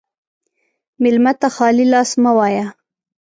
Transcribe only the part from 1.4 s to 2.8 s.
خالي لاس مه وایه.